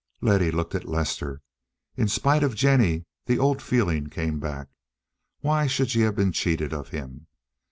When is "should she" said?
5.67-6.01